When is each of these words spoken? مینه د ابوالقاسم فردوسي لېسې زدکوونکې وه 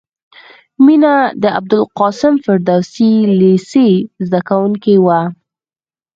مینه 0.85 1.13
د 1.43 1.43
ابوالقاسم 1.59 2.33
فردوسي 2.43 3.13
لېسې 3.39 3.89
زدکوونکې 4.27 4.95
وه 5.05 5.21